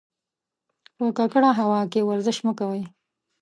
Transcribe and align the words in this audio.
په 0.95 1.05
ککړه 1.17 1.51
هوا 1.59 1.81
کې 1.91 2.07
ورزش 2.09 2.37
مه 2.45 2.51
کوئ. 2.59 2.83